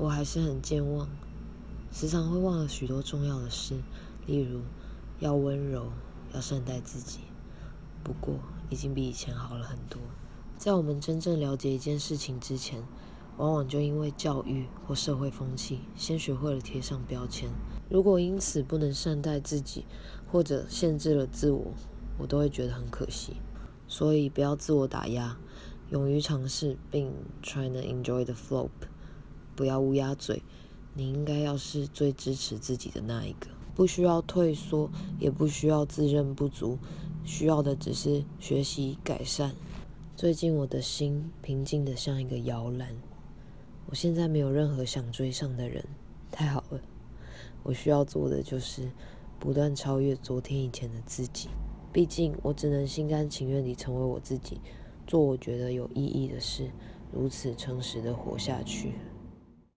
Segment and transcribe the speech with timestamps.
[0.00, 1.08] 我还是很健忘，
[1.90, 3.74] 时常会忘了许多重要的事，
[4.28, 4.60] 例如
[5.18, 5.86] 要温柔，
[6.32, 7.18] 要善待自己。
[8.04, 8.36] 不过，
[8.70, 10.00] 已经比以前好了很多。
[10.56, 12.84] 在我们真正了解一件事情之前，
[13.38, 17.50] 往往就因为教育或社会风气，先学会了贴上标签。
[17.90, 19.84] 如果因此不能善待自己，
[20.30, 21.72] 或者限制了自我，
[22.18, 23.38] 我都会觉得很可惜。
[23.88, 25.36] 所以，不要自我打压，
[25.90, 27.12] 勇于尝试，并
[27.42, 28.68] try to enjoy the flow。
[29.58, 30.40] 不要乌鸦嘴，
[30.94, 33.48] 你应该要是最支持自己的那一个。
[33.74, 34.88] 不需要退缩，
[35.18, 36.78] 也不需要自认不足，
[37.24, 39.50] 需要的只是学习改善。
[40.14, 42.94] 最近我的心平静的像一个摇篮，
[43.86, 45.84] 我现在没有任何想追上的人，
[46.30, 46.80] 太好了。
[47.64, 48.88] 我需要做的就是
[49.40, 51.48] 不断超越昨天以前的自己。
[51.92, 54.60] 毕竟我只能心甘情愿地成为我自己，
[55.04, 56.70] 做我觉得有意义的事，
[57.12, 58.92] 如此诚实的活下去。